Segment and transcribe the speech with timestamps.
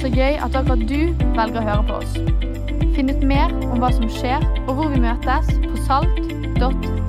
[0.00, 2.14] Så gøy at akkurat du velger å høre på oss.
[2.96, 6.99] Finn ut mer om hva som skjer, og hvor vi møtes på salt.co.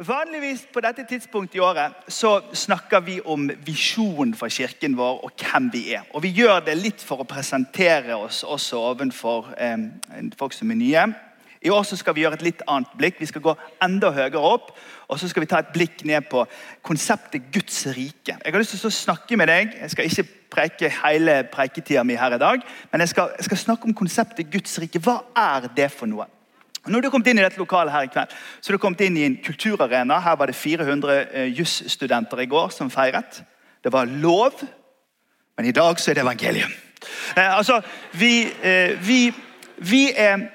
[0.00, 5.42] Vanligvis på dette tidspunktet i året så snakker vi om visjonen for kirken vår og
[5.42, 6.06] hvem vi er.
[6.16, 9.76] Og Vi gjør det litt for å presentere oss også ovenfor eh,
[10.40, 11.04] folk som er nye.
[11.60, 13.20] I år så skal vi gjøre et litt annet blikk.
[13.20, 14.72] Vi skal gå enda høyere opp.
[15.12, 16.46] Og så skal vi ta et blikk ned på
[16.80, 18.38] konseptet Guds rike.
[18.40, 19.76] Jeg har lyst til å snakke med deg.
[19.82, 23.64] Jeg skal ikke preke hele preketida mi her i dag, men jeg skal, jeg skal
[23.68, 25.04] snakke om konseptet Guds rike.
[25.04, 26.24] Hva er det for noe?
[26.86, 28.30] Når du har kommet inn i dette lokalet her i kveld,
[28.60, 30.20] så har du kommet inn i en kulturarena.
[30.24, 33.42] Her var det 400 eh, jusstudenter i går som feiret.
[33.84, 34.62] Det var lov,
[35.56, 36.72] men i dag så er det evangelium.
[37.36, 37.80] Eh, altså,
[38.12, 39.32] vi, eh, vi,
[39.76, 40.46] vi, er,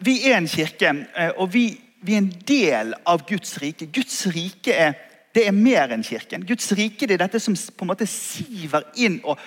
[0.00, 1.66] vi, er, en kirke, eh, og vi,
[2.06, 3.90] er en del av Guds rike.
[3.94, 4.94] Guds rike er,
[5.34, 6.46] det er mer enn kirken.
[6.46, 9.38] Guds rike det er dette som på en måte siver inn og,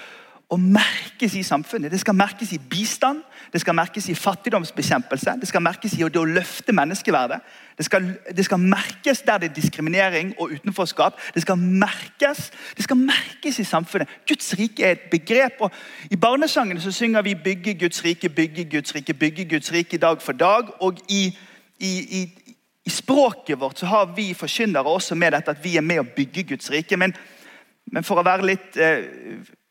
[0.49, 1.91] og merkes i samfunnet.
[1.91, 3.21] Det skal merkes i bistand,
[3.53, 7.39] det skal merkes i fattigdomsbekjempelse, det skal merkes i å løfte menneskeverdet.
[7.77, 11.17] Det skal, det skal, merkes der det er diskriminering og utenforskap.
[11.33, 14.11] Det skal merkes det skal merkes i samfunnet.
[14.27, 15.59] Guds rike er et begrep.
[15.59, 15.71] og
[16.11, 20.21] I barnesangene så synger vi 'bygge Guds rike, bygge Guds rike', bygge Guds rike dag
[20.21, 20.69] for dag.
[20.79, 21.37] Og i,
[21.79, 22.53] i, i,
[22.85, 26.09] i språket vårt så har vi forkynnere også med dette at vi er med å
[26.15, 26.97] bygge Guds rike.
[26.97, 27.13] Men,
[27.91, 29.03] men for å være litt eh,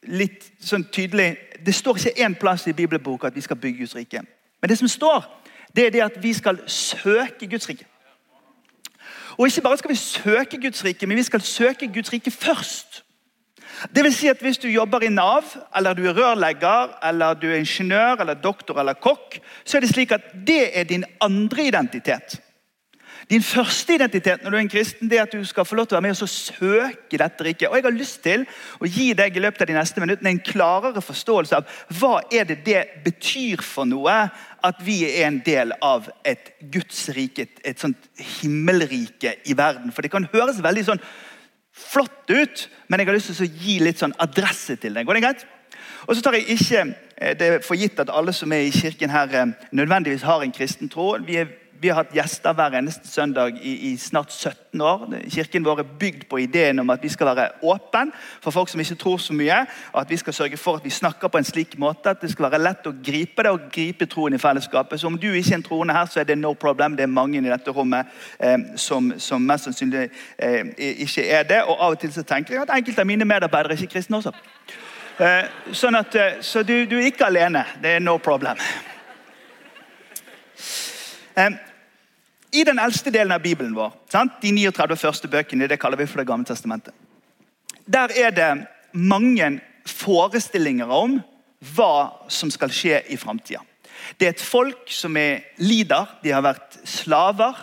[0.07, 3.97] litt sånn tydelig Det står ikke én plass i bibelboka at vi skal bygge Guds
[3.97, 4.21] rike.
[4.61, 5.25] Men det som står,
[5.77, 7.87] det er det at vi skal søke Guds rike.
[9.39, 13.05] Og ikke bare skal vi søke Guds rike, men vi skal søke Guds rike først.
[13.95, 15.45] Det vil si at Hvis du jobber i Nav,
[15.77, 19.91] eller du er rørlegger, eller du er ingeniør, eller doktor eller kokk, så er det
[19.91, 22.41] slik at det er din andre identitet.
[23.31, 25.87] Din første identitet når du er en kristen, det er at du skal få lov
[25.89, 27.69] til å være med og søke dette riket.
[27.71, 28.45] Og Jeg har lyst til
[28.81, 32.49] å gi deg i løpet av de neste minuttene en klarere forståelse av hva er
[32.51, 34.19] det det betyr for noe
[34.65, 39.93] at vi er en del av et Guds rike, et, et sånt himmelrike i verden.
[39.93, 41.03] For Det kan høres veldig sånn
[41.75, 45.09] flott ut, men jeg har lyst til å gi litt sånn adresse til deg.
[45.09, 45.49] Går det greit?
[46.05, 46.81] Og så tar jeg ikke
[47.17, 50.53] eh, det for gitt at alle som er i kirken her, eh, nødvendigvis har en
[50.55, 51.15] kristen tro.
[51.25, 51.53] Vi er
[51.85, 55.03] vi har hatt gjester hver eneste søndag i, i, snart 17 år.
[55.29, 58.81] Kirken vår er bygd på ideen om at vi skal være åpen for folk som
[58.81, 59.59] ikke tror så mye.
[59.93, 62.31] og at Vi skal sørge for at vi snakker på en slik måte at det
[62.33, 65.01] skal være lett å gripe det og gripe troen i fellesskapet.
[65.01, 66.97] Så om du ikke er en troende her, så er det no problem.
[66.97, 68.07] Det er mange i dette rommet
[68.39, 70.07] eh, som, som, mest sannsynlig
[70.39, 70.73] eh,
[71.05, 71.61] ikke er det.
[71.69, 74.23] Og av og til så tenker jeg at enkelte av mine medarbeidere er ikke kristne
[74.23, 74.33] også.
[75.21, 77.67] Eh, sånn at, eh, så du, du er ikke alene.
[77.83, 78.57] Det er no problem.
[82.55, 84.39] I den eldste delen av Bibelen vår, sant?
[84.43, 86.95] de 39 første bøkene, det kaller vi for Det gamle testamentet,
[87.87, 91.19] der er det mange forestillinger om
[91.75, 93.61] hva som skal skje i framtida.
[94.21, 96.09] Det er et folk som er lider.
[96.23, 97.59] De har vært slaver.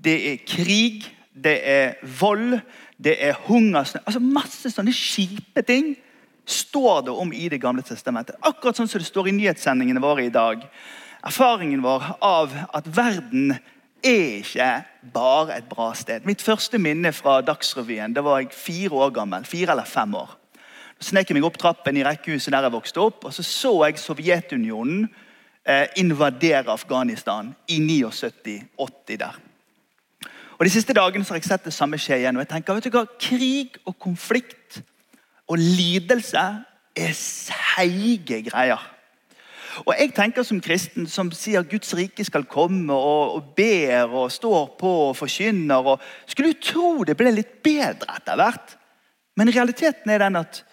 [0.00, 2.60] Det er krig, det er vold,
[3.00, 5.94] det er hungersnød altså Masse sånne kjipe ting
[6.50, 8.36] står det om i Det gamle testamentet.
[8.42, 10.64] Akkurat sånn som det står i nyhetssendingene våre i dag.
[11.26, 13.54] Erfaringen vår av at verden
[14.02, 14.68] er ikke
[15.12, 16.26] bare et bra sted.
[16.28, 19.44] Mitt første minne fra Dagsrevyen da var jeg fire år gammel.
[19.44, 20.36] fire eller fem år.
[21.00, 23.72] Så snek jeg meg opp trappen i rekkehuset der jeg vokste opp, og så så
[23.86, 25.08] jeg Sovjetunionen
[25.64, 29.38] eh, invadere Afghanistan i 79-80 der.
[30.58, 32.36] Og De siste dagene har jeg sett det samme skje igjen.
[32.36, 34.82] og jeg tenker, vet du hva, Krig og konflikt
[35.48, 36.42] og lidelse
[36.96, 38.82] er seige greier.
[39.86, 44.32] Og jeg tenker Som kristen som sier Guds rike skal komme, og, og ber og
[44.32, 48.76] står på og forkynner og Skulle jo tro det ble litt bedre etter hvert.
[49.38, 50.64] Men realiteten er den at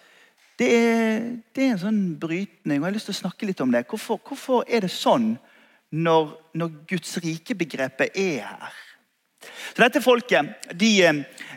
[0.58, 1.20] det er,
[1.54, 2.80] det er en sånn brytning.
[2.80, 3.84] og Jeg har lyst til å snakke litt om det.
[3.86, 5.36] Hvorfor, hvorfor er det sånn
[5.94, 8.80] når, når Guds rike-begrepet er her?
[9.70, 10.90] Så Dette folket, de,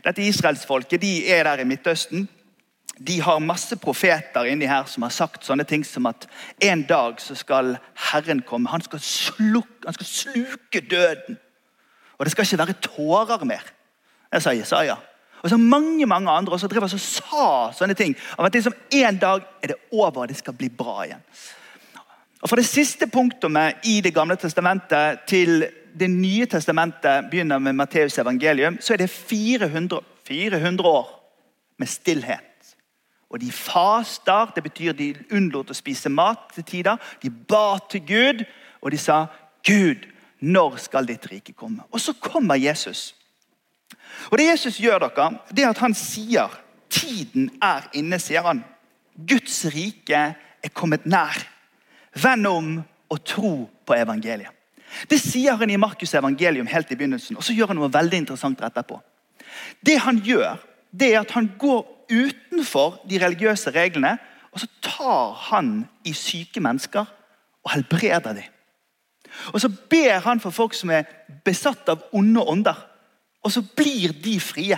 [0.06, 2.28] dette israelsfolket de er der i Midtøsten
[3.08, 6.28] de har masse profeter inni her som har sagt sånne ting som at
[6.62, 7.76] en dag så skal
[8.12, 8.70] Herren komme.
[8.70, 11.40] Han skal, slukke, han skal sluke døden.
[12.18, 13.72] Og det skal ikke være tårer mer.
[14.32, 15.00] Det sa Jesaja.
[15.42, 18.14] Og så mange mange andre også drev og sa sånne ting.
[18.38, 21.24] Om at liksom, En dag er det over, det skal bli bra igjen.
[22.42, 25.66] Og Fra det siste punktumet i Det gamle testamentet til
[26.00, 31.10] Det nye testamentet begynner med Matteus evangelium, så er det 400, 400 år
[31.78, 32.51] med stillhet.
[33.32, 37.00] Og de faster, det betyr de unnlot å spise mat til tider.
[37.24, 38.44] De ba til Gud,
[38.84, 39.26] og de sa
[39.68, 40.04] Gud,
[40.42, 41.86] når skal ditt rike komme?
[41.92, 43.14] Og så kommer Jesus.
[44.32, 46.52] Og Det Jesus gjør, dere, det er at han sier
[46.92, 48.64] tiden er inne, sier han.
[49.16, 51.40] Guds rike er kommet nær.
[52.20, 52.74] Vend om
[53.12, 53.54] og tro
[53.86, 54.52] på evangeliet.
[55.08, 58.18] Det sier han i Markus' evangelium helt i begynnelsen, og så gjør han noe veldig
[58.26, 58.98] interessant etterpå.
[59.80, 60.60] Det han gjør,
[60.92, 64.18] det er at han går utenfor de religiøse reglene,
[64.52, 67.06] og så tar han i syke mennesker
[67.64, 68.50] og helbreder dem.
[69.54, 71.08] Og så ber han for folk som er
[71.46, 72.76] besatt av onde ånder,
[73.42, 74.78] og så blir de frie.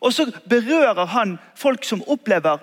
[0.00, 2.62] Og så berører han folk som opplever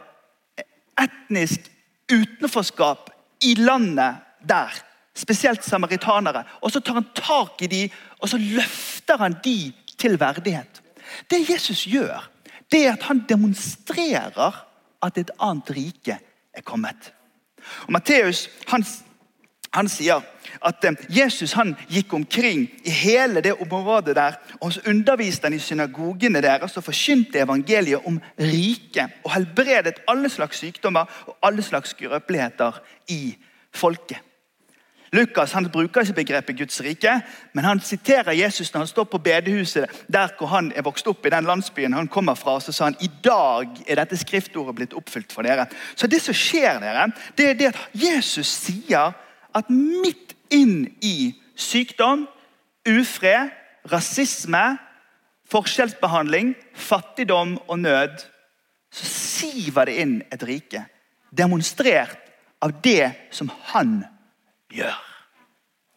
[0.99, 1.69] etnisk
[2.11, 3.09] utenforskap
[3.43, 4.15] i landet
[4.49, 4.73] der.
[5.15, 6.43] Spesielt samaritanere.
[6.61, 7.89] Og Så tar han tak i dem
[8.19, 10.81] og så løfter han dem til verdighet.
[11.29, 12.29] Det Jesus gjør,
[12.71, 14.61] det er at han demonstrerer
[15.03, 16.19] at et annet rike
[16.53, 17.13] er kommet.
[17.87, 18.85] Og Matteus han,
[19.73, 20.23] han sier
[20.63, 25.57] at eh, Jesus han gikk omkring i hele det området der og så underviste han
[25.57, 31.63] i synagogene deres og forkynte evangeliet om riket og helbredet alle slags sykdommer og alle
[31.65, 32.79] slags skrøpeligheter
[33.09, 33.35] i
[33.73, 34.19] folket.
[35.13, 37.11] Lukas han bruker ikke begrepet Guds rike,
[37.53, 41.25] men han siterer Jesus når han står på bedehuset der hvor han er vokst opp
[41.25, 42.57] i den landsbyen han kommer fra.
[42.59, 45.67] Så sa han i dag er dette skriftordet blitt oppfylt for dere.
[45.95, 49.13] Så det som skjer dere, det er det at Jesus sier
[49.53, 52.25] at midt inn i sykdom,
[52.89, 53.53] ufred,
[53.91, 54.63] rasisme,
[55.53, 58.17] forskjellsbehandling, fattigdom og nød,
[58.93, 60.85] så siver det inn et rike.
[61.29, 62.17] Demonstrert
[62.63, 64.01] av det som han
[64.73, 64.95] gjør.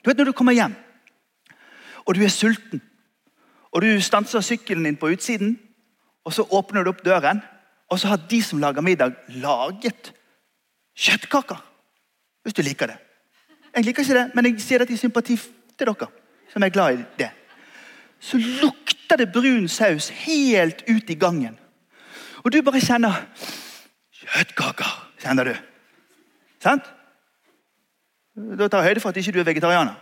[0.02, 0.76] Du vet Når du kommer hjem
[2.06, 2.82] og du er sulten,
[3.74, 5.56] og du stanser sykkelen din på utsiden,
[6.24, 7.42] og så åpner du opp døren,
[7.90, 10.12] og så har de som lager middag, laget
[10.96, 11.58] kjøttkaker.
[12.42, 12.96] Hvis du liker det.
[13.74, 16.08] Jeg liker ikke det, men jeg sier det i sympati til dere
[16.52, 17.30] som er glad i det.
[18.20, 21.58] Så lukter det brun saus helt ut i gangen.
[22.44, 23.26] Og du bare kjenner
[24.16, 25.54] Kjøttkaker, kjenner du.
[26.62, 26.86] Sant?
[28.36, 29.94] Da tar jeg høyde for at ikke du er vegetarianer.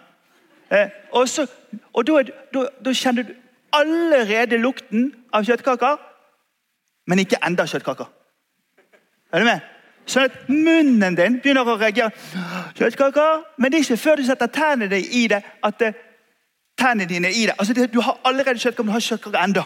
[0.72, 1.46] Eh, og, så,
[1.92, 2.22] og da,
[2.54, 3.34] da, da, kjenner du
[3.72, 6.00] allerede lukten av kjøttkaker,
[7.06, 8.10] men ikke enda kjøttkaker.
[9.32, 9.70] Er du med?
[10.10, 12.10] Sånn at munnen din begynner å reagere.
[12.76, 13.44] Kjøttkaker.
[13.56, 15.94] Men det er ikke før du setter tennene dine i det, at det,
[16.80, 17.56] tennene dine er i det.
[17.58, 19.64] Altså, det, Du har allerede kjøttkaker, men du har kjøttkaker enda.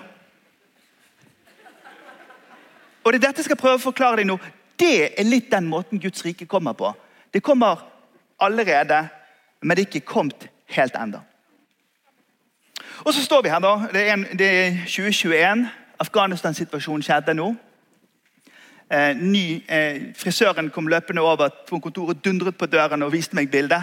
[3.05, 4.37] Og det er dette jeg skal prøve å forklare deg nå.
[4.79, 6.93] Det er litt den måten Guds rike kommer på.
[7.33, 7.81] Det kommer
[8.41, 9.09] allerede,
[9.61, 11.21] men det er ikke kommet helt enda.
[13.05, 13.89] Og så står vi her, da.
[13.93, 15.69] Det er, en, det er 2021.
[15.99, 17.55] Afghanistan-situasjonen skjedde nå.
[18.91, 23.51] Eh, ny, eh, frisøren kom løpende over på kontoret, dundret på døren og viste meg
[23.51, 23.83] bildet.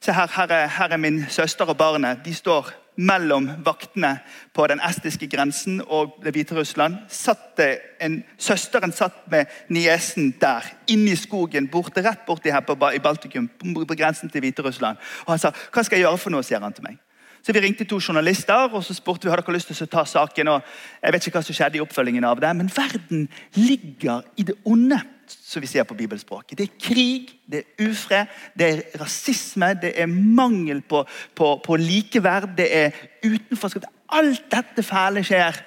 [0.00, 2.24] Se her, her er, her er min søster og barnet.
[2.24, 4.18] De står mellom vaktene
[4.54, 6.96] på den estiske grensen og Hviterussland.
[7.08, 7.60] Satt
[8.00, 13.02] en, søsteren satt med niesen der, inne i skogen, borte, rett borti her på, i
[13.02, 14.96] Baltikum, på grensen til Hviterussland.
[15.26, 16.98] Og Han sa 'Hva skal jeg gjøre for noe?' sier han til meg.
[17.42, 20.04] Så Vi ringte to journalister og så spurte vi, hadde dere lyst til å ta
[20.04, 20.48] saken.
[20.48, 20.62] og
[21.02, 24.54] jeg vet ikke hva som skjedde i oppfølgingen av det, Men verden ligger i det
[24.64, 26.58] onde, som vi sier på bibelspråket.
[26.58, 31.76] Det er krig, det er ufred, det er rasisme, det er mangel på, på, på
[31.80, 33.86] likeverd, det er utenforskap.
[34.12, 35.60] Alt dette fæle skjer,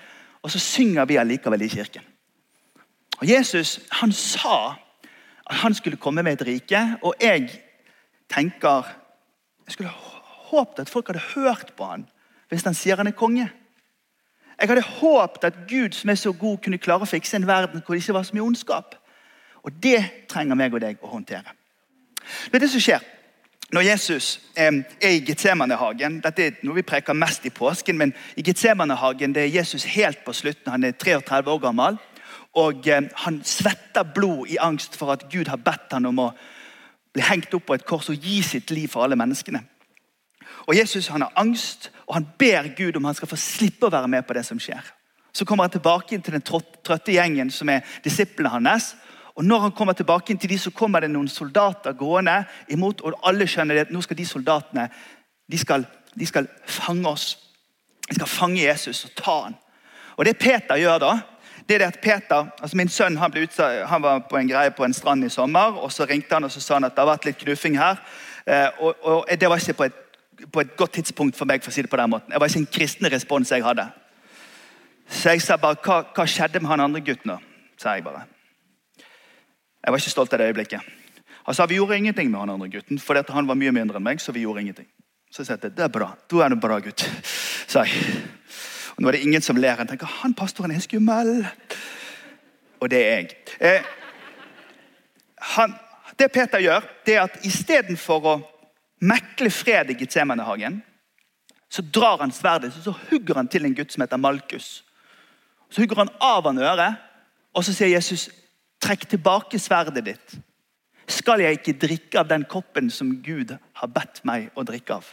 [0.43, 2.03] og så synger vi allikevel i kirken.
[3.21, 4.75] Og Jesus han sa
[5.49, 7.49] at han skulle komme med et rike, og jeg
[8.31, 8.89] tenker
[9.65, 9.93] jeg skulle
[10.49, 12.07] håpet at folk hadde hørt på han
[12.51, 13.47] hvis han sier han er konge.
[14.59, 17.81] Jeg hadde håpet at Gud som er så god, kunne klare å fikse en verden
[17.81, 18.93] hvor det ikke var så mye ondskap.
[19.63, 21.55] Og Det trenger meg og deg å håndtere.
[22.51, 23.03] Det er det som skjer
[23.73, 24.69] når Jesus eh,
[25.01, 26.19] er i Getsemanehagen.
[26.21, 30.33] Dette er noe vi preker mest i påsken, men i Getsemanehagen er Jesus helt på
[30.33, 30.69] slutten.
[30.71, 31.97] Han er 33 år gammel.
[32.53, 36.31] Og eh, Han svetter blod i angst for at Gud har bedt han om å
[37.13, 39.63] bli hengt opp på et kors og gi sitt liv for alle menneskene.
[40.67, 43.93] Og Jesus han har angst, og han ber Gud om han skal få slippe å
[43.93, 44.85] være med på det som skjer.
[45.33, 48.93] Så kommer han tilbake til den trøtte gjengen som er disiplene hans.
[49.35, 53.01] Og Når han kommer tilbake til de, så kommer det noen soldater gående imot.
[53.01, 54.89] og Alle skjønner at nå skal de soldatene
[55.51, 55.85] de skal,
[56.19, 57.37] de skal fange oss.
[58.09, 59.55] De skal fange Jesus og ta han.
[60.17, 61.19] Og Det Peter gjør da,
[61.69, 64.83] det er at Peter, altså Min sønn han, utsatt, han var på en greie på
[64.83, 65.79] en strand i sommer.
[65.81, 67.97] og Så ringte han og så sa han at det har vært litt knuffing her.
[68.45, 70.03] Eh, og, og Det var ikke på et
[70.51, 71.63] på et godt tidspunkt for meg.
[71.63, 72.31] for å si Det på den måten.
[72.31, 73.87] Det var ikke en kristen respons jeg hadde.
[75.09, 77.31] Så jeg sa bare hva, hva skjedde med han andre gutten?
[77.31, 77.37] da?
[77.77, 78.32] sa Jeg bare.
[79.83, 80.81] Jeg var ikke stolt av det øyeblikket.
[81.43, 84.03] Han sa vi gjorde ingenting med han andre gutten, for han var mye mindre enn
[84.03, 84.21] meg.
[84.21, 84.87] så vi gjorde ingenting.
[85.31, 86.13] Så sa jeg det er bra.
[86.29, 87.03] Du er en bra gutt,
[87.67, 88.23] sa jeg.
[88.95, 89.75] Og Nå er det ingen som ler.
[89.75, 91.45] Han tenker han pastoren er skummel.
[92.79, 93.35] Og det er jeg.
[93.59, 93.83] Eh,
[95.55, 95.73] han,
[96.19, 98.35] det Peter gjør, det er at istedenfor å
[99.03, 100.81] mekle fred i Getsemanehagen,
[101.69, 104.83] så drar han sverdet så hugger han til en gutt som heter Malkus.
[105.69, 107.01] Så hugger han av han øret,
[107.53, 108.29] og så sier Jesus,
[108.83, 110.37] trekk tilbake sverdet ditt.
[111.09, 115.09] Skal jeg ikke drikke av den koppen som Gud har bedt meg å drikke av?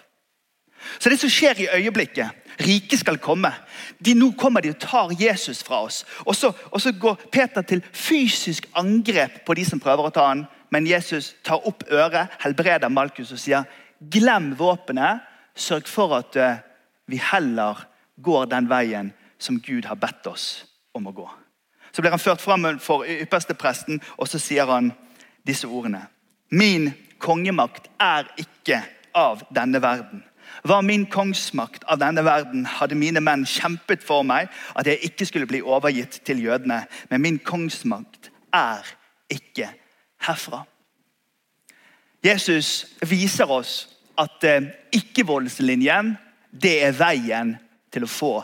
[0.99, 3.49] Så det som skjer i øyeblikket Riket skal komme.
[4.05, 6.03] De, nå kommer de og tar Jesus fra oss.
[6.27, 10.27] Og så, og så går Peter til fysisk angrep på de som prøver å ta
[10.29, 13.65] han, men Jesus tar opp øret, helbreder Malkus og sier
[14.13, 15.25] glem våpenet.
[15.57, 16.61] Sørg for at uh,
[17.09, 17.81] vi heller
[18.21, 20.51] går den veien som Gud har bedt oss
[20.93, 21.27] om å gå.
[21.93, 24.93] Så blir han ført fram for ypperstepresten, og så sier han
[25.47, 26.07] disse ordene.
[26.51, 28.83] Min kongemakt er ikke
[29.17, 30.25] av denne verden.
[30.63, 35.29] Var min kongsmakt av denne verden, hadde mine menn kjempet for meg at jeg ikke
[35.29, 36.83] skulle bli overgitt til jødene.
[37.11, 38.85] Men min kongsmakt er
[39.31, 39.71] ikke
[40.27, 40.65] herfra.
[42.25, 43.87] Jesus viser oss
[44.21, 46.13] at eh, ikke-voldslinjen
[46.51, 47.55] det er veien
[47.93, 48.35] til å få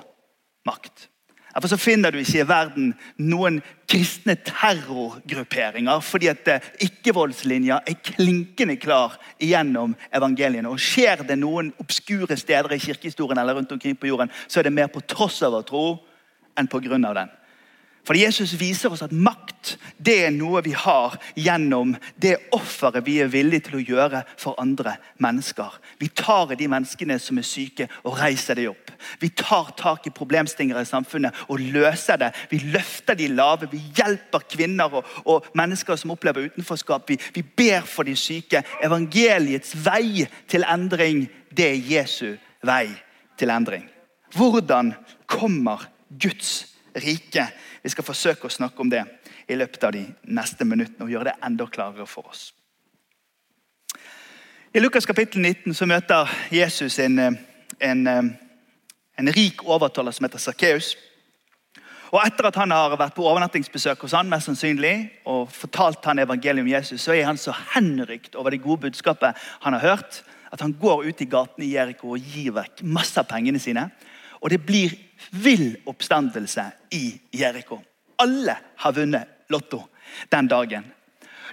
[0.67, 1.11] makt.
[1.57, 6.03] Derfor så finner du ikke i verden noen kristne terrorgrupperinger.
[6.05, 10.69] Fordi at eh, ikke-voldslinja er klinkende klar gjennom evangeliene.
[10.69, 14.69] Og Skjer det noen obskure steder i kirkehistorien eller rundt omkring på jorden, så er
[14.69, 15.87] det mer på tross av å tro
[16.61, 17.33] enn på grunn av den.
[18.07, 23.17] Fordi Jesus viser oss at makt det er noe vi har gjennom det offeret vi
[23.25, 25.81] er villige til å gjøre for andre mennesker.
[25.99, 28.86] Vi tar de menneskene som er syke, og reiser dem opp.
[29.21, 32.33] Vi tar tak i problemstillinger i samfunnet og løser det.
[32.51, 33.71] Vi løfter de lave.
[33.73, 37.09] Vi hjelper kvinner og, og mennesker som opplever utenforskap.
[37.11, 38.63] Vi, vi ber for de syke.
[38.85, 42.37] Evangeliets vei til endring, det er Jesu
[42.67, 42.89] vei
[43.39, 43.87] til endring.
[44.37, 44.95] Hvordan
[45.27, 47.47] kommer Guds rike?
[47.83, 49.05] Vi skal forsøke å snakke om det
[49.49, 52.51] i løpet av de neste minuttene og gjøre det enda klarere for oss.
[54.75, 57.19] I Lukas kapittel 19 så møter Jesus en,
[57.81, 58.09] en,
[59.19, 60.95] en rik overtaler som heter Sakkeus.
[62.15, 64.95] Og Etter at han har vært på overnattingsbesøk hos han, mest sannsynlig,
[65.27, 69.37] og fortalt han evangeliet om Jesus, så er han så henrykt over det gode budskapet
[69.65, 73.19] han har hørt, at han går ut i gatene i Jeriko og gir vekk masse
[73.21, 73.89] av pengene sine.
[74.41, 74.95] Og det blir
[75.33, 77.81] vill oppstandelse i Jeriko.
[78.23, 79.83] Alle har vunnet Lotto
[80.33, 80.87] den dagen.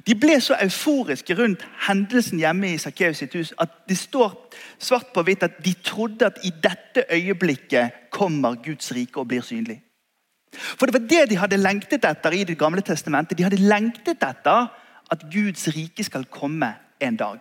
[0.08, 4.34] De ble så euforiske rundt hendelsen hjemme i Sakkeus sitt hus at det står
[4.82, 9.46] svart på hvitt at de trodde at i dette øyeblikket kommer Guds rike og blir
[9.46, 9.82] synlig.
[10.54, 13.38] For det var det de hadde lengtet etter i Det gamle testamentet.
[13.38, 14.68] De hadde lengtet etter
[15.12, 17.40] at Guds rike skal komme en dag.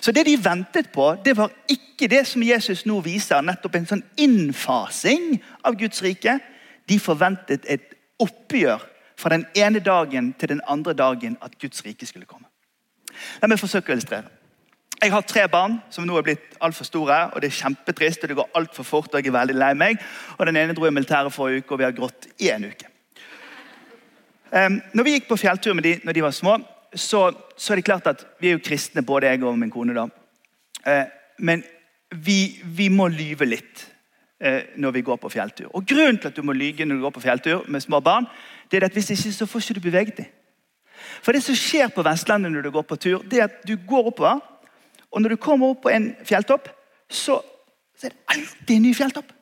[0.00, 3.86] Så det de ventet på, det var ikke det som Jesus nå viser, nettopp en
[3.86, 6.38] sånn innfasing av Guds rike.
[6.88, 8.80] De forventet et oppgjør
[9.16, 12.48] fra den ene dagen til den andre dagen at Guds rike skulle komme.
[13.40, 14.28] La meg forsøke å illustrere.
[14.96, 17.18] Jeg har tre barn som nå er blitt altfor store.
[17.34, 19.14] og Det er kjempetrist og det går altfor fort.
[19.14, 19.98] og jeg er veldig lei meg.
[20.38, 22.88] Og Den ene dro i militæret forrige uke, og vi har grått i en uke.
[24.52, 26.58] Um, når vi gikk på fjelltur med de når de var små,
[26.94, 29.94] så, så, er det klart at vi er jo kristne, både jeg og min kone.
[29.94, 30.06] da.
[30.86, 31.04] Uh,
[31.38, 31.64] men
[32.10, 33.82] vi, vi, må lyve litt
[34.44, 35.68] uh, når vi går på fjelltur.
[35.74, 38.30] Og Grunnen til at du må lyge når du går på fjelltur med små barn,
[38.70, 40.32] det er at hvis ikke så får ikke du beveget deg.
[41.22, 43.76] For det som skjer på Vestlandet når du går på tur, det er at du
[43.88, 44.40] går oppover.
[45.10, 46.68] Og når du kommer opp på en fjelltopp,
[47.08, 47.40] så,
[47.96, 49.32] så er det alltid en ny fjelltopp.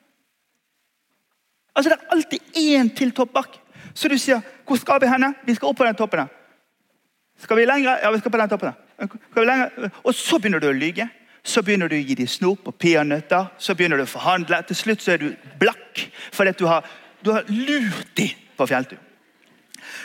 [1.75, 3.61] Altså Det er alltid én til topp bak.
[3.95, 6.28] Så du sier 'Hvor skal vi henne?' 'Vi skal opp på den toppen.'
[7.38, 7.99] Skal vi lenger?
[8.02, 8.73] Ja, vi skal på den toppen.
[10.04, 11.09] Og så begynner du å lyge.
[11.45, 13.47] Så begynner du å gi dem snop og peanøtter.
[13.59, 14.62] Så begynner du å forhandle.
[14.62, 16.87] Til slutt så er du blakk fordi du har,
[17.25, 18.99] du har lurt dem på fjelltur.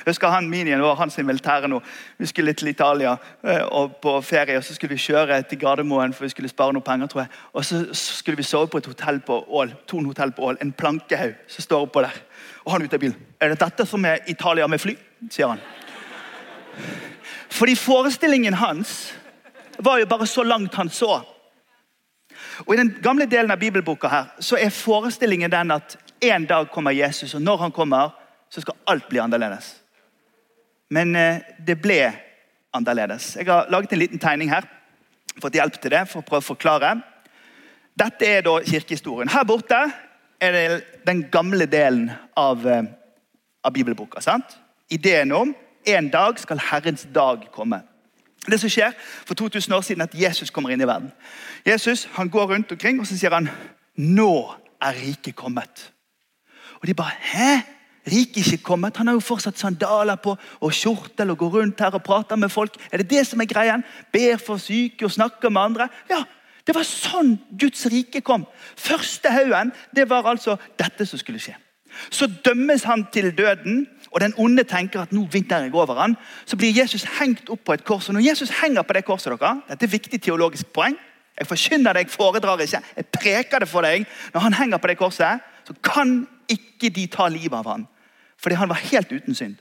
[0.10, 1.78] Jeg husker han Minien var hans militære nå.
[2.18, 3.12] Vi skulle til Italia
[3.44, 4.58] eh, og på ferie.
[4.58, 7.08] og Så skulle vi kjøre til Gardermoen for vi skulle spare noe penger.
[7.08, 7.30] tror jeg.
[7.54, 9.74] Og Så skulle vi sove på et hotell på Ål.
[9.88, 10.58] Thon hotell på Ål.
[10.62, 12.18] En plankehaug som står oppå der.
[12.66, 13.16] Og han ute av bilen.
[13.40, 14.96] Er det dette som er Italia med fly?
[15.30, 15.60] sier han.
[17.50, 19.14] Fordi forestillingen hans
[19.78, 21.22] var jo bare så langt han så.
[22.66, 26.72] Og I den gamle delen av bibelboka her, så er forestillingen den at en dag
[26.72, 28.10] kommer Jesus, og når han kommer,
[28.50, 29.79] så skal alt bli annerledes.
[30.90, 32.02] Men eh, det ble
[32.74, 33.36] annerledes.
[33.36, 34.66] Jeg har laget en liten tegning her.
[35.42, 36.96] Fått hjelp til det for å prøve å forklare.
[38.00, 39.30] Dette er da kirkehistorien.
[39.32, 39.80] Her borte
[40.40, 40.66] er det
[41.08, 42.84] den gamle delen av, eh,
[43.64, 44.22] av bibelboka.
[44.22, 44.58] sant?
[44.90, 45.56] Ideen om
[45.86, 47.82] en dag skal Herrens dag komme.
[48.48, 48.94] Det som skjer
[49.26, 51.12] for 2000 år siden, at Jesus kommer inn i verden.
[51.66, 53.50] Jesus han går rundt omkring og så sier han,
[53.98, 55.92] 'Nå er riket kommet'.
[56.82, 57.79] Og de bare 'Hæ?
[58.08, 61.92] Riket ikke kommet?' Han har jo fortsatt sandaler på og kjortel og går rundt her
[61.92, 62.76] og prater med folk.
[62.92, 63.84] Er det det som er greien?
[64.12, 65.90] Ber for syke og snakker med andre?
[66.10, 66.24] Ja,
[66.68, 68.46] det var sånn Guds rike kom.
[68.78, 71.56] Første haugen det var altså dette som skulle skje.
[72.10, 76.16] Så dømmes han til døden, og den onde tenker at nå vinner jeg over han.
[76.46, 78.10] Så blir Jesus hengt opp på et kors.
[78.10, 80.98] og Når Jesus henger på det korset, dere, dette er et viktig teologisk poeng,
[81.40, 84.06] jeg forkynner det, jeg foredrar ikke, jeg preker det for deg.
[84.34, 87.88] Når han henger på det korset, så kan ikke de tar livet av han.
[88.40, 89.58] Fordi han var helt uten synd.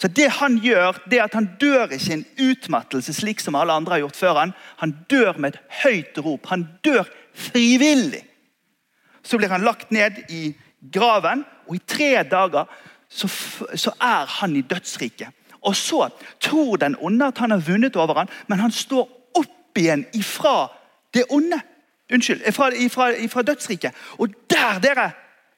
[0.00, 3.72] Så det Han gjør, det er at han dør ikke en utmattelse, slik som alle
[3.72, 4.52] andre har gjort før han.
[4.80, 6.46] Han dør med et høyt rop.
[6.46, 7.04] Han dør
[7.34, 8.22] frivillig.
[9.22, 10.54] Så blir han lagt ned i
[10.92, 12.64] graven, og i tre dager
[13.10, 13.28] så,
[13.76, 15.28] så er han i dødsriket.
[15.60, 16.08] Og så
[16.40, 19.04] tror den onde at han har vunnet over han, men han står
[19.36, 20.70] opp igjen ifra
[21.14, 21.60] det onde.
[22.12, 23.92] Unnskyld, ifra, ifra, ifra dødsriket.
[24.18, 25.10] Og der, dere,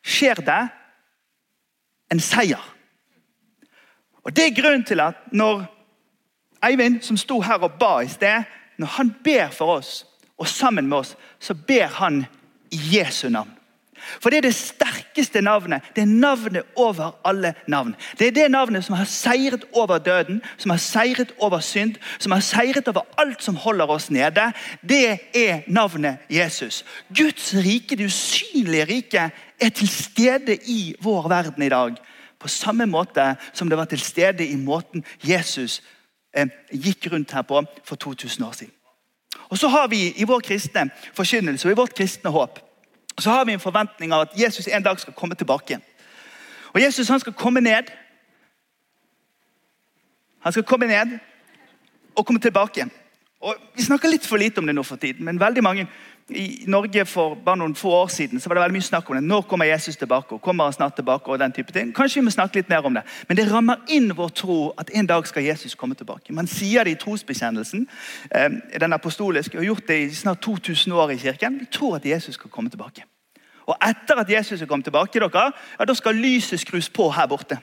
[0.02, 0.62] skjer det
[2.12, 2.62] en seier.
[4.22, 5.64] Og Det er grunnen til at når
[6.62, 8.44] Eivind, som sto her og ba i sted,
[8.78, 10.06] når han ber for oss,
[10.38, 12.24] og sammen med oss, så ber han
[12.70, 13.51] i Jesu navn.
[14.20, 15.82] For det er det sterkeste navnet.
[15.96, 17.94] Det er navnet over alle navn.
[18.18, 22.32] Det er det navnet som har seiret over døden, som har seiret over synd, som
[22.32, 24.50] har seiret over alt som holder oss nede.
[24.88, 26.84] Det er navnet Jesus.
[27.16, 29.30] Guds rike, det usynlige riket,
[29.60, 31.96] er til stede i vår verden i dag.
[32.38, 35.82] På samme måte som det var til stede i måten Jesus
[36.34, 38.74] eh, gikk rundt her på for 2000 år siden.
[39.48, 42.58] Og så har vi i vår kristne forkynnelse og i vårt kristne håp
[43.18, 45.78] så har vi en forventning av at Jesus en dag skal komme tilbake.
[46.72, 47.90] Og Jesus han skal komme ned.
[50.40, 51.18] Han skal komme ned
[52.16, 52.88] og komme tilbake.
[53.40, 55.86] Og Vi snakker litt for lite om det nå for tiden, men veldig mange
[56.30, 59.16] i Norge for bare noen få år siden så var det veldig mye snakk om
[59.16, 59.24] det.
[59.26, 60.34] Når kommer Jesus tilbake?
[60.34, 61.30] og kommer han snart tilbake?
[61.30, 61.92] og den type ting.
[61.94, 63.02] Kanskje vi må snakke litt mer om det.
[63.28, 66.32] Men det rammer inn vår tro at en dag skal Jesus komme tilbake.
[66.32, 67.86] Man sier det i trosbekjennelsen.
[68.30, 71.58] Eh, den apostoliske, har gjort det i snart 2000 år i kirken.
[71.60, 73.04] Vi tror at Jesus skal komme tilbake.
[73.72, 77.28] Og etter at Jesus er kommet tilbake, dere, ja, da skal lyset skrus på her
[77.30, 77.58] borte.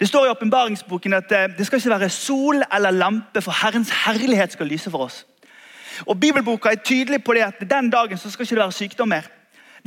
[0.00, 3.92] Det står i åpenbaringsboken at eh, det skal ikke være sol eller lampe, for Herrens
[4.04, 5.22] herlighet skal lyse for oss.
[6.10, 9.08] Og Bibelboka er tydelig på det at den dagen så skal ikke det være sykdom
[9.08, 9.28] mer.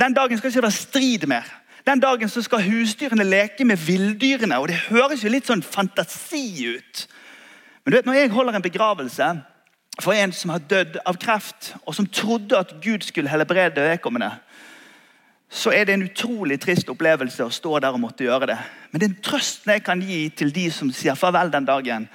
[0.00, 1.44] Den dagen skal ikke det være strid mer.
[1.86, 4.58] Den dagen så skal husdyrene leke med villdyrene.
[4.58, 7.06] og Det høres jo litt sånn fantasi ut.
[7.84, 9.28] Men du vet, når jeg holder en begravelse
[10.00, 14.30] for en som har dødd av kreft, og som trodde at Gud skulle helbrede vedkommende,
[15.48, 18.58] så er det en utrolig trist opplevelse å stå der og måtte gjøre det.
[18.92, 22.08] Men den trøsten jeg kan gi til de som sier farvel den dagen,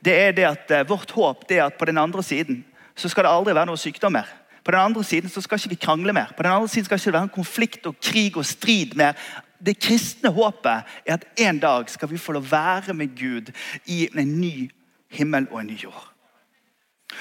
[0.00, 2.62] det er det at eh, vårt håp det er at på den andre siden
[2.96, 4.28] så skal det aldri være noe sykdom mer.
[4.64, 6.32] På den andre siden så skal ikke vi krangle mer.
[6.36, 9.16] På den andre siden skal ikke det være en konflikt og krig og strid mer.
[9.60, 13.52] Det kristne håpet er at en dag skal vi få lov å være med Gud
[13.86, 14.70] i en ny
[15.12, 16.09] himmel og en ny jord.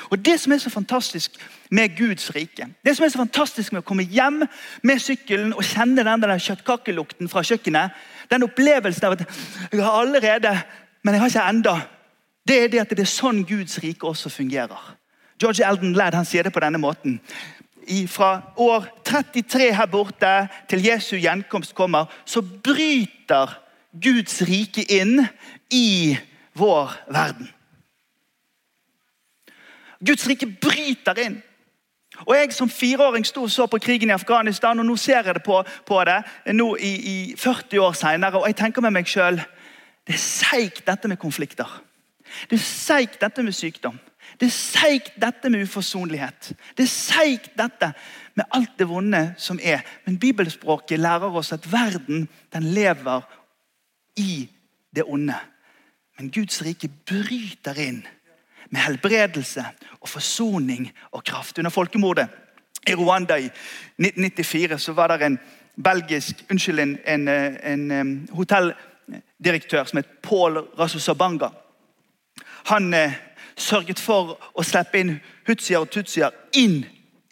[0.09, 1.31] Og Det som er så fantastisk
[1.69, 4.43] med Guds rike, det som er så fantastisk med å komme hjem
[4.83, 7.91] med sykkelen og kjenne den der kjøttkakelukten fra kjøkkenet,
[8.31, 9.25] den opplevelsen av at
[9.71, 10.53] jeg har allerede,
[11.03, 11.75] men jeg har ikke enda,
[12.47, 14.95] det er det at det er sånn Guds rike også fungerer.
[15.39, 17.19] George Eldon Ladd han sier det på denne måten.
[18.11, 20.33] Fra år 33 her borte
[20.69, 23.55] til Jesu gjenkomst kommer, så bryter
[23.93, 25.23] Guds rike inn
[25.73, 26.17] i
[26.57, 27.49] vår verden.
[30.05, 31.41] Guds rike bryter inn.
[32.25, 35.35] Og Jeg som fireåring sto og så på krigen i Afghanistan, og nå ser jeg
[35.35, 36.23] det på, på det
[36.55, 39.39] nå i, i 40 år senere, og jeg tenker med meg sjøl
[40.09, 41.69] det er seigt dette med konflikter.
[42.49, 43.99] Det er seigt dette med sykdom.
[44.39, 46.53] Det er seigt dette med uforsonlighet.
[46.77, 47.91] Det er seigt dette
[48.33, 49.83] med alt det vonde som er.
[50.05, 53.21] Men bibelspråket lærer oss at verden den lever
[54.17, 54.49] i
[54.95, 55.37] det onde.
[56.17, 58.01] Men Guds rike bryter inn
[58.69, 59.65] med helbredelse
[59.99, 61.57] og forsoning og kraft.
[61.57, 62.27] Under folkemordet
[62.87, 63.49] i Rwanda i
[63.99, 65.39] 1994 så var det en
[65.83, 71.49] belgisk, unnskyld, en, en, en, en hotelldirektør som het Paul Rasusabanga.
[72.65, 73.13] Han eh,
[73.57, 76.83] sørget for å slippe inn hutsier og tutsier inn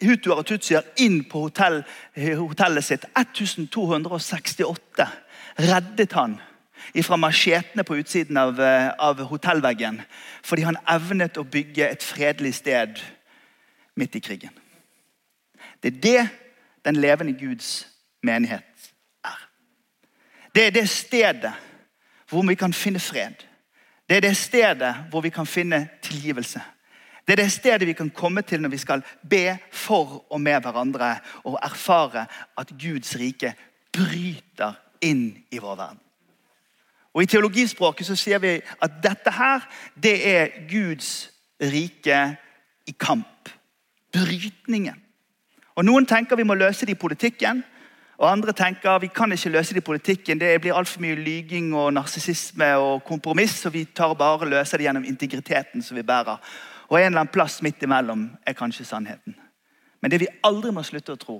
[0.02, 1.82] hutuer og tutsier inn på hotell,
[2.14, 3.04] eh, hotellet sitt.
[3.16, 5.08] 1268
[5.58, 6.38] reddet han
[7.02, 10.02] fra machetene på utsiden av, eh, av, hotellveggen.
[10.42, 13.00] Fordi han evnet å bygge et fredelig sted
[13.96, 14.54] midt i krigen.
[15.82, 16.28] Det er det
[16.84, 17.86] den levende Guds
[18.22, 18.92] menighet
[19.24, 19.48] er.
[20.54, 21.52] Det er det stedet
[22.28, 23.44] hvor vi kan finne fred.
[24.08, 26.60] Det er det stedet hvor vi kan finne tilgivelse.
[27.26, 30.62] Det er det stedet vi kan komme til når vi skal be for og med
[30.64, 33.52] hverandre og erfare at Guds rike
[33.92, 36.07] bryter inn i vår verden.
[37.14, 39.64] Og I teologispråket så sier vi at dette her,
[39.96, 42.36] det er Guds rike
[42.86, 43.50] i kamp.
[44.12, 44.96] Brytningen.
[45.76, 47.62] Og Noen tenker vi må løse det i politikken.
[48.18, 50.40] Og andre tenker vi kan ikke løse det i politikken.
[50.40, 54.78] Det blir altfor mye lyging og narsissisme og kompromiss, så vi tar bare og løser
[54.78, 56.40] det gjennom integriteten som vi bærer.
[56.88, 59.36] Og en eller annen plass midt imellom er kanskje sannheten.
[60.02, 61.38] Men det vi aldri må slutte å tro,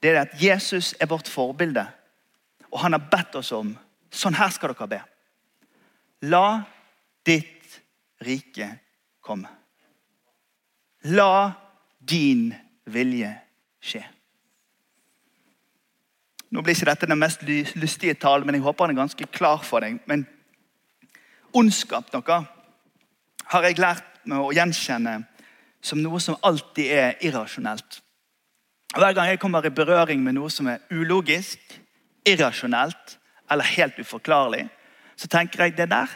[0.00, 1.84] det er at Jesus er vårt forbilde.
[2.72, 3.74] Og han har bedt oss om
[4.16, 5.00] sånn her skal dere be.
[6.30, 6.62] La
[7.26, 7.80] ditt
[8.24, 8.68] rike
[9.20, 9.50] komme.
[11.12, 11.52] La
[12.00, 12.48] din
[12.90, 13.32] vilje
[13.82, 14.02] skje.
[16.54, 17.42] Nå blir ikke dette den mest
[17.76, 19.98] lystige talen, men jeg håper den er ganske klar for deg.
[20.06, 20.24] Men
[21.56, 22.38] ondskap noe,
[23.46, 25.18] har jeg lært meg å gjenkjenne
[25.84, 28.00] som noe som alltid er irrasjonelt.
[28.96, 31.60] Hver gang jeg kommer i berøring med noe som er ulogisk,
[32.26, 33.18] irrasjonelt
[33.50, 34.66] eller helt uforklarlig,
[35.16, 36.12] så tenker jeg det der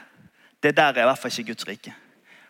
[0.62, 1.94] det der er i hvert fall ikke Guds rike.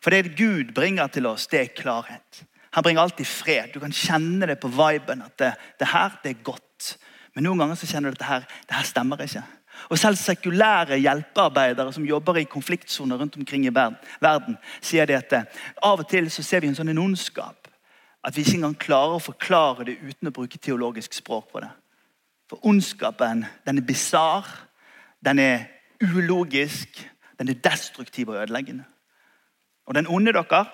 [0.02, 2.44] For det Gud bringer til oss, det er klarhet.
[2.70, 3.72] Han bringer alltid fred.
[3.74, 6.96] Du kan kjenne det på viben at det, det her det er godt.
[7.34, 9.42] Men noen ganger så kjenner du at det her, det her stemmer ikke.
[9.88, 15.16] Og Selv sekulære hjelpearbeidere som jobber i konfliktsoner rundt omkring i verden, verden sier det
[15.16, 17.68] at eh, av og til så ser vi en sånn ondskap.
[18.24, 21.70] At vi ikke engang klarer å forklare det uten å bruke teologisk språk på det.
[22.50, 24.44] For ondskapen den er bisarr,
[25.24, 25.64] den er
[26.02, 28.84] ulogisk, den er destruktiv og ødeleggende.
[29.86, 30.66] Og den onde dere,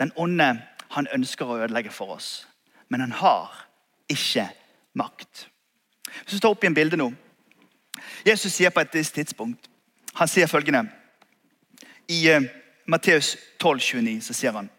[0.00, 2.48] den onde han ønsker å ødelegge for oss.
[2.88, 3.66] Men han har
[4.08, 4.48] ikke
[4.94, 5.48] makt.
[6.24, 7.10] Hvis vi tar opp igjen bildet nå.
[8.26, 9.68] Jesus sier på et tidspunkt
[10.18, 10.86] han sier følgende
[12.08, 12.46] I uh,
[12.86, 14.70] Matteus 12, 29, så sier han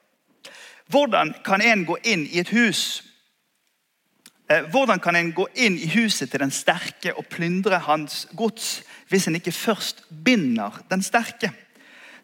[0.90, 3.04] Hvordan kan en gå inn i et hus
[4.52, 8.82] uh, Hvordan kan en gå inn i huset til den sterke og plyndre hans gods
[9.10, 11.52] hvis en ikke først binder den sterke?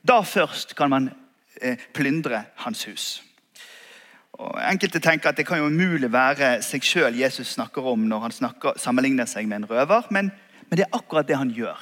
[0.06, 3.24] Da først kan man uh, plyndre hans hus.
[4.36, 8.26] Og enkelte tenker at det kan jo umulig være seg sjøl Jesus snakker om når
[8.26, 10.32] han snakker, sammenligner seg med en røver, men,
[10.68, 11.80] men, det er akkurat det han gjør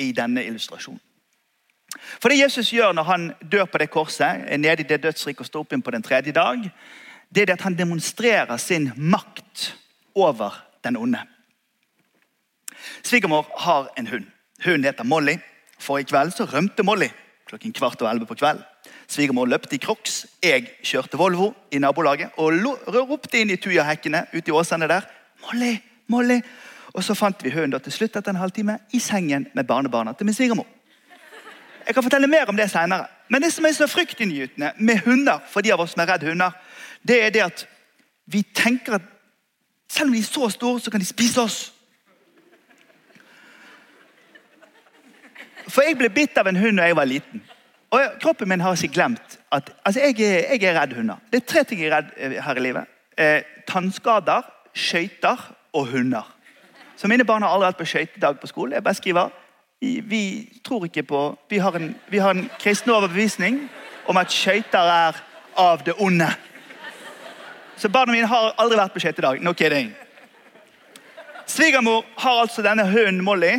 [0.00, 1.02] i denne illustrasjonen.
[2.22, 5.42] For Det Jesus gjør når han dør på det korset, er nede i det dødsriket
[5.42, 6.70] og står opp igjen på den tredje dag,
[7.34, 9.74] det er det at han demonstrerer sin makt
[10.14, 11.20] over den onde.
[13.02, 14.26] Svigermor har en hund.
[14.64, 15.38] Hunden heter Molly.
[15.80, 17.08] Forrige kveld så rømte Molly
[17.50, 18.62] klokken kvart over elleve på kveld.
[19.10, 20.26] Svigermor løpte i crocs.
[20.42, 22.54] Jeg kjørte Volvo i nabolaget og
[22.94, 25.08] ropte inn i tujahekkene ute i åsene der.
[25.42, 25.74] Molly,
[26.06, 26.38] Molly.
[26.94, 30.26] Og så fant vi hunden til slutt etter en halvtime i sengen med barnebarna til
[30.26, 30.66] min svigermor.
[31.86, 33.06] Jeg kan fortelle mer om det senere.
[33.30, 36.26] Men det som er så fryktinngytende med hunder, for de av oss som er redd
[36.26, 36.54] hunder,
[37.06, 37.66] det er det at
[38.30, 39.06] vi tenker at
[39.90, 41.72] selv om de er så store, så kan de spise oss.
[45.70, 47.42] For jeg ble bitt av en hund da jeg var liten.
[47.90, 51.18] Og Kroppen min har ikke glemt at altså jeg, jeg er redd hunder.
[51.30, 52.90] Det er tre ting jeg er redd eh, her i livet.
[53.18, 55.42] Eh, tannskader, skøyter
[55.74, 56.26] og hunder.
[56.96, 58.76] Så Mine barn har aldri vært på skøytedag på skolen.
[58.78, 59.36] Jeg bare skriver
[59.80, 63.70] vi tror ikke på Vi har en, vi har en kristen overbevisning
[64.06, 65.16] om at skøyter er
[65.56, 66.28] av det onde.
[67.76, 69.40] Så barna mine har aldri vært på skøytedag.
[69.40, 69.94] No kidding.
[71.46, 73.54] Svigermor har altså denne hunden Molly,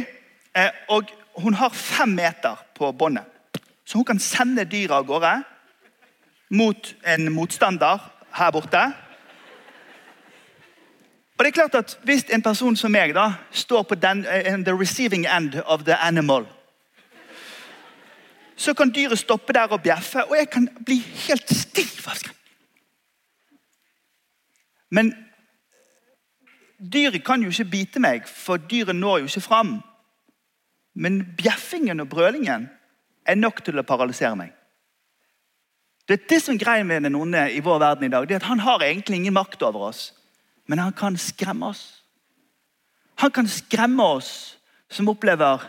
[0.56, 3.24] eh, og hun har fem meter på båndet.
[3.86, 5.44] Så hun kan sende dyra av gårde
[6.50, 8.00] mot en motstander
[8.34, 8.84] her borte.
[11.38, 14.64] Og det er klart at Hvis en person som meg da, står på den, uh,
[14.64, 16.46] the receiving end of the animal,
[18.56, 22.38] så kan dyret stoppe der og bjeffe, og jeg kan bli helt stiv av skrekk.
[24.92, 25.16] Men
[26.94, 29.82] dyret kan jo ikke bite meg, for dyret når jo ikke fram.
[30.94, 32.68] Men bjeffingen og brølingen
[33.26, 34.52] er nok til å paralysere meg.
[36.08, 38.28] Det er det som greier med den onde i vår verden i dag.
[38.28, 40.14] det er at Han har egentlig ingen makt over oss,
[40.68, 42.04] men han kan skremme oss.
[43.16, 44.58] Han kan skremme oss
[44.90, 45.62] som opplever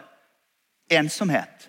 [0.91, 1.69] ensomhet.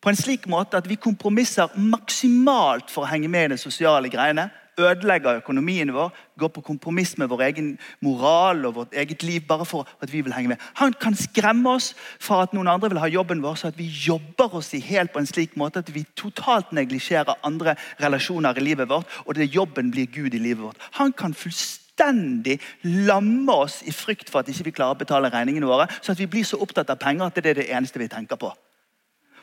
[0.00, 4.08] På en slik måte at vi kompromisser maksimalt for å henge med i de sosiale
[4.08, 4.48] greiene
[4.80, 7.70] ødelegger økonomien vår, går på kompromiss med vår egen
[8.04, 10.62] moral og vårt eget liv bare for at vi vil henge med.
[10.80, 13.88] Han kan skremme oss fra at noen andre vil ha jobben vår, så at vi
[14.06, 18.64] jobber oss i helt på en slik måte at vi totalt neglisjerer andre relasjoner i
[18.64, 20.88] livet vårt, og det jobben blir Gud i livet vårt.
[20.98, 25.68] Han kan fullstendig lamme oss i frykt for at ikke vi klarer å betale regningene
[25.68, 28.10] våre, så at vi blir så opptatt av penger at det er det eneste vi
[28.10, 28.52] tenker på.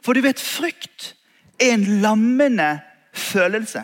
[0.02, 1.14] For du vet, frykt
[1.60, 2.78] er en lammende
[3.18, 3.84] følelse.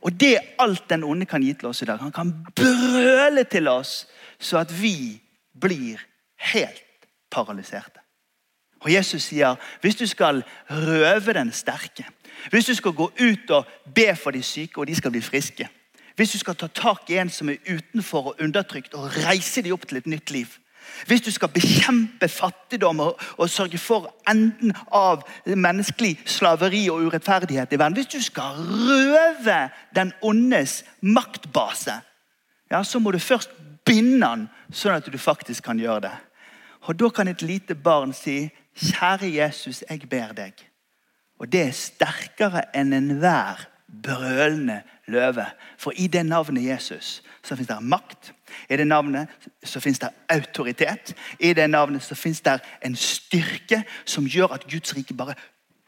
[0.00, 1.98] Og det er alt den onde kan gi til oss i dag.
[2.00, 4.06] Han kan brøle til oss
[4.40, 5.20] så at vi
[5.60, 6.00] blir
[6.52, 8.00] helt paralyserte.
[8.80, 12.06] Og Jesus sier hvis du skal røve den sterke,
[12.50, 15.68] hvis du skal gå ut og be for de syke, og de skal bli friske
[16.16, 19.72] Hvis du skal ta tak i en som er utenfor og undertrykt, og reise dem
[19.72, 20.46] opp til et nytt liv
[21.06, 27.72] hvis du skal bekjempe fattigdom og, og, sørge for enden av menneskelig slaveri og urettferdighet
[27.72, 29.58] i verden Hvis du skal røve
[29.96, 32.00] den ondes maktbase,
[32.70, 33.50] ja, så må du først
[33.84, 36.16] binde den, sånn at du faktisk kan gjøre det.
[36.88, 40.66] Og Da kan et lite barn si, 'Kjære Jesus, jeg ber deg.'
[41.40, 43.66] Og det er sterkere enn enhver
[44.02, 45.46] brølende løve.
[45.78, 48.32] For i det navnet Jesus så fins det makt.
[48.68, 49.28] I det navnet
[49.64, 51.14] så fins det autoritet.
[51.38, 55.36] I det navnet så fins det en styrke som gjør at Guds rike bare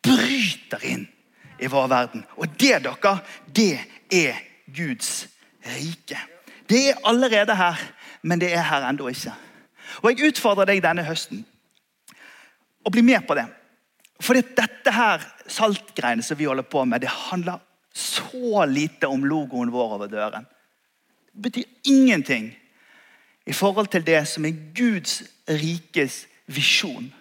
[0.02, 1.06] bryter inn
[1.62, 2.26] i vår verden.
[2.36, 3.78] Og det, dere, det
[4.12, 4.42] er
[4.74, 5.28] Guds
[5.66, 6.18] rike.
[6.68, 7.80] Det er allerede her,
[8.22, 9.34] men det er her ennå ikke.
[10.02, 11.44] Og Jeg utfordrer deg denne høsten
[12.82, 13.46] å bli med på det.
[14.22, 17.60] For dette her saltgreiene som vi holder på med, det handler
[17.94, 20.46] så lite om logoen vår over døren.
[21.32, 22.52] Betyr ingenting
[23.46, 27.12] i forhold til det som er Guds rikes visjon.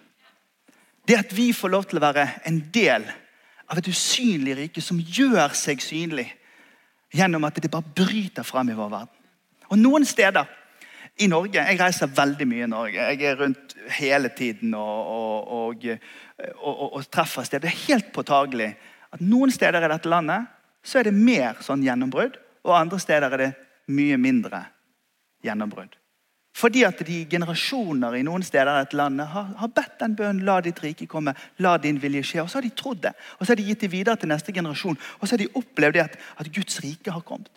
[1.08, 3.08] Det at vi får lov til å være en del
[3.72, 6.28] av et usynlig rike som gjør seg synlig
[7.16, 9.16] gjennom at det bare bryter frem i vår verden.
[9.72, 10.58] Og Noen steder
[11.20, 13.08] i Norge Jeg reiser veldig mye i Norge.
[13.12, 15.86] Jeg er rundt hele tiden og, og,
[16.56, 17.68] og, og treffer steder.
[17.68, 18.72] Det er helt påtagelig
[19.12, 20.48] at noen steder i dette landet
[20.84, 23.52] så er det mer sånn gjennombrudd, og andre steder er det
[23.92, 24.66] mye mindre
[25.46, 25.98] gjennombrudd.
[26.58, 30.58] Fordi at de generasjoner i noen steder i landet har, har bedt den bønnen la
[30.64, 32.42] ditt rike komme, la din vilje skje.
[32.44, 34.54] Og så har de trodd det, og så har de gitt det videre til neste
[34.56, 35.00] generasjon.
[35.20, 37.50] Og så har de opplevd at, at Guds rike har kommet.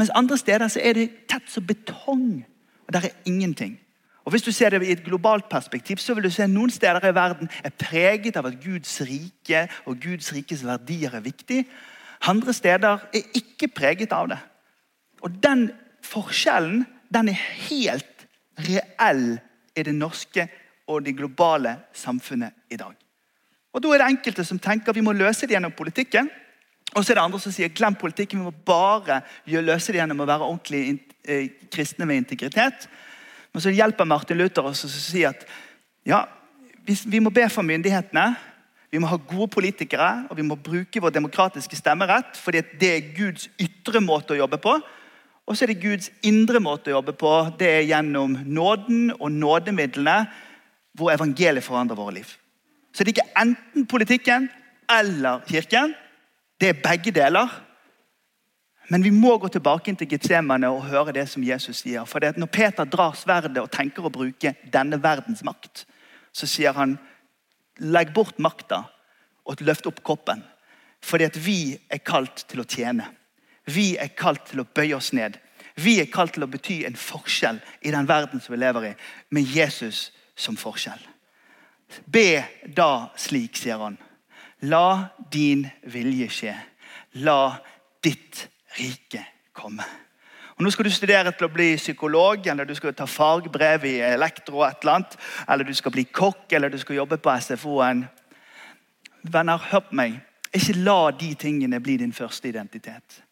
[0.00, 2.40] Mens andre steder så er det tett som betong,
[2.86, 3.76] og der er ingenting.
[4.24, 6.70] Og Hvis du ser det i et globalt perspektiv, så vil du se at noen
[6.70, 11.64] steder i verden er preget av at Guds rike og Guds rikes verdier er viktig.
[12.28, 14.38] Andre steder er ikke preget av det.
[15.22, 15.70] Og Den
[16.06, 18.26] forskjellen den er helt
[18.68, 19.38] reell
[19.76, 20.46] i det norske
[20.90, 22.94] og det globale samfunnet i dag.
[23.72, 26.30] Og Da er det enkelte som tenker vi må løse det gjennom politikken.
[26.94, 30.24] Og så er det andre som sier glem politikken, vi må bare løse det gjennom
[30.24, 32.88] å være ordentlig eh, kristne med integritet.
[33.52, 35.44] Men så hjelper Martin Luther oss å si at
[36.06, 36.24] ja,
[36.82, 38.32] vi må be for myndighetene.
[38.90, 42.34] Vi må ha gode politikere, og vi må bruke vår demokratiske stemmerett.
[42.34, 44.80] fordi det er Guds ytre måte å jobbe på.
[45.50, 47.30] Og så er det Guds indre måte å jobbe på.
[47.58, 50.20] Det er gjennom nåden og nådemidlene
[50.94, 52.30] hvor evangeliet forandrer våre liv.
[52.94, 54.46] Så det er ikke enten politikken
[54.90, 55.96] eller kirken.
[56.60, 57.50] Det er begge deler.
[58.90, 62.06] Men vi må gå tilbake til Getsemane og høre det som Jesus sier.
[62.06, 65.84] For Når Peter drar sverdet og tenker å bruke denne verdens makt,
[66.32, 66.98] så sier han
[67.80, 68.84] Legg bort makta
[69.48, 70.42] og løft opp koppen.
[71.00, 73.06] Fordi at vi er kalt til å tjene.
[73.74, 75.38] Vi er kalt til å bøye oss ned.
[75.80, 78.92] Vi er kalt til å bety en forskjell i den verden som vi lever i,
[79.30, 81.00] med Jesus som forskjell.
[82.06, 83.96] Be da slik, sier han.
[84.68, 86.54] La din vilje skje.
[87.24, 87.56] La
[88.02, 88.46] ditt
[88.78, 89.24] rike
[89.56, 89.86] komme.
[90.58, 93.94] Og Nå skal du studere til å bli psykolog, eller du skal ta fagbrev i
[94.04, 95.16] elektro, et eller annet,
[95.48, 98.04] eller du skal bli kokk eller du skal jobbe på SFO-en.
[99.22, 100.20] Venner, hør på meg.
[100.52, 103.22] Ikke la de tingene bli din første identitet.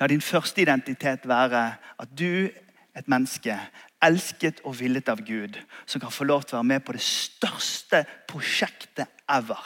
[0.00, 1.62] La din første identitet være
[1.98, 2.48] at du,
[2.96, 3.56] et menneske,
[4.04, 5.56] elsket og villet av Gud,
[5.86, 9.62] som kan få lov til å være med på det største prosjektet ever.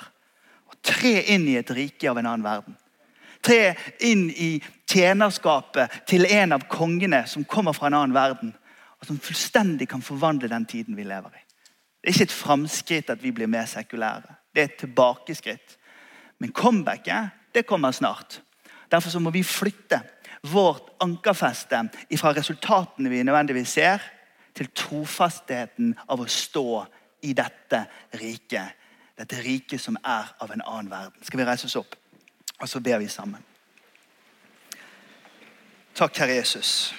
[0.71, 2.79] Og tre inn i et rike av en annen verden.
[3.43, 4.51] Tre inn i
[4.91, 8.53] tjenerskapet til en av kongene som kommer fra en annen verden.
[9.01, 11.45] Og som fullstendig kan forvandle den tiden vi lever i.
[12.01, 14.37] Det er ikke et framskritt at vi blir mer sekulære.
[14.55, 15.77] Det er et tilbakeskritt.
[16.39, 18.41] Men comebacket det kommer snart.
[18.91, 20.01] Derfor må vi flytte
[20.43, 21.83] vårt ankerfeste
[22.17, 24.03] fra resultatene vi nødvendigvis ser,
[24.55, 26.85] til trofastheten av å stå
[27.23, 27.85] i dette
[28.19, 28.77] riket.
[29.21, 31.23] Dette riket som er av en annen verden.
[31.23, 31.95] Skal vi reise oss opp?
[32.61, 33.45] Og så ber vi sammen.
[35.95, 36.95] Takk, Herre Jesus.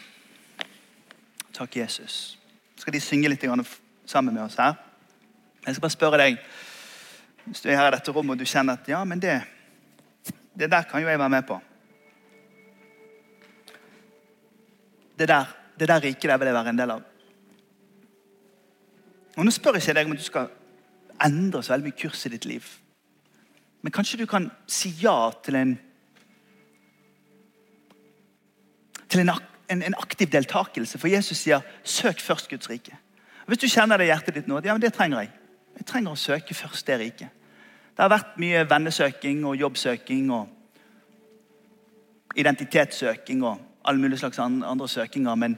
[1.53, 2.37] Takk, Jesus.
[2.77, 3.45] Skal de synge litt
[4.05, 4.77] sammen med oss her?
[5.65, 6.37] Jeg skal bare spørre deg
[7.45, 9.39] Hvis du er her i dette rommet og du kjenner at ja, men det,
[10.57, 11.57] det der kan jo jeg være med på.
[15.21, 15.45] Det der,
[15.77, 17.01] det der riket der vil jeg være en del av.
[19.37, 20.47] Og Nå spør jeg ikke deg om at du skal
[21.21, 22.65] endre så veldig mye kurs i ditt liv.
[23.85, 25.75] Men kanskje du kan si ja til en
[29.11, 29.29] til en,
[29.69, 30.97] en, en aktiv deltakelse.
[30.97, 32.97] For Jesus sier 'søk først Guds rike'.
[33.41, 35.31] Og hvis du kjenner det i hjertet ditt nå, ja, men det trenger jeg.
[35.77, 37.29] Jeg trenger å søke først det riket.
[37.97, 40.47] Det har vært mye vennesøking og jobbsøking og
[42.35, 45.57] identitetssøking og alle mulige slags andre søkinger, men,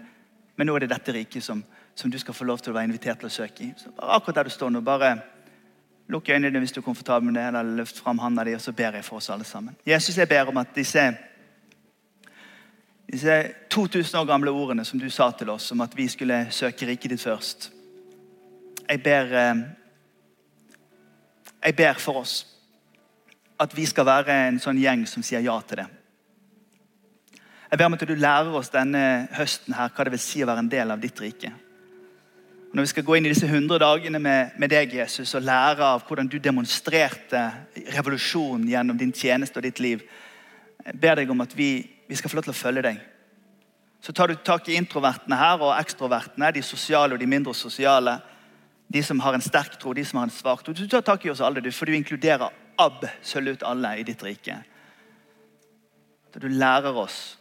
[0.56, 1.64] men nå er det dette riket som,
[1.96, 3.74] som, du skal få lov til å være invitert til å søke i.
[3.78, 5.18] Så akkurat der du står nå, bare
[6.12, 8.64] lukk øynene dine hvis du er komfortabel med det, eller løft fram hånda di, og
[8.64, 9.76] så ber jeg for oss alle sammen.
[9.88, 11.12] Jesus, jeg ber om at disse
[13.14, 16.88] disse 2000 år gamle ordene som du sa til oss om at vi skulle søke
[16.88, 17.72] riket ditt først.
[18.90, 19.56] Jeg ber, eh,
[21.66, 22.48] jeg ber for oss
[23.60, 25.86] at vi skal være en sånn gjeng som sier ja til det.
[27.74, 29.00] Jeg ber om at du lærer oss denne
[29.34, 31.50] høsten her hva det vil si å være en del av ditt rike.
[32.70, 35.82] Når vi skal gå inn i disse 100 dagene med, med deg, Jesus, og lære
[35.82, 37.42] av hvordan du demonstrerte
[37.96, 40.06] revolusjonen gjennom din tjeneste og ditt liv,
[40.86, 41.72] jeg ber deg om at vi
[42.06, 43.04] vi skal få lov til å følge deg.
[44.06, 48.20] Så tar du tak i introvertene her og ekstrovertene, de sosiale og de mindre sosiale.
[48.86, 50.78] De som har en sterk tro, de som har en svak tro.
[50.78, 54.62] Du tar tak i oss alle, for du inkluderer absolutt alle i ditt rike.
[56.30, 57.40] Så du lærer oss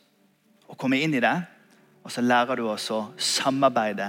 [0.72, 1.34] å komme inn i det,
[2.02, 4.08] og så lærer du oss å samarbeide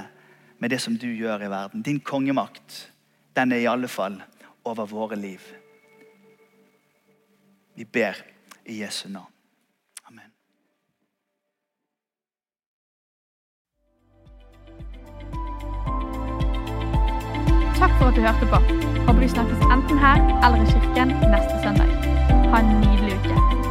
[0.63, 1.83] med det som du gjør i verden.
[1.85, 2.87] Din kongemakt,
[3.35, 4.17] den er i alle fall
[4.65, 5.43] over våre liv.
[7.75, 8.17] Vi ber
[8.65, 9.29] i Jesu navn.
[17.83, 18.59] Takk for at du hørte på.
[19.07, 21.91] Håper vi snakkes enten her eller i kirken neste søndag.
[22.53, 23.62] Ha en nydelig